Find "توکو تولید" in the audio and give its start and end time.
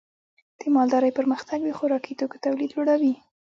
2.19-2.71